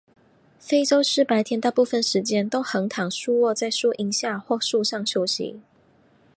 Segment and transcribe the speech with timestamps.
[0.57, 5.59] 非洲狮白天大部分时间都横躺竖卧在树荫下或树上休息。